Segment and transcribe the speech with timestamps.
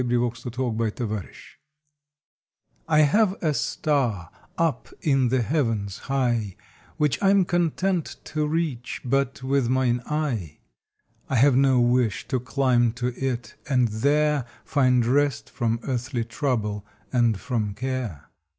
[0.03, 6.55] October Tenth MY STAR T HAVE a Star up in the heavens high
[6.97, 10.57] Which I m content to reach but with mine eye.
[11.29, 16.83] I have no wish to climb to it and there Find rest from earthly trouble
[17.13, 18.31] and from care.